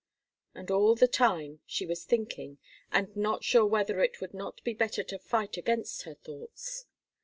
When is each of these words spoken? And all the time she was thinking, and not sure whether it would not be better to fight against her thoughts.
And 0.55 0.71
all 0.71 0.95
the 0.95 1.07
time 1.07 1.59
she 1.67 1.85
was 1.85 2.05
thinking, 2.05 2.57
and 2.91 3.15
not 3.15 3.43
sure 3.43 3.67
whether 3.67 3.99
it 4.01 4.19
would 4.19 4.33
not 4.33 4.59
be 4.63 4.73
better 4.73 5.03
to 5.03 5.19
fight 5.19 5.57
against 5.57 6.01
her 6.09 6.15
thoughts. 6.15 6.87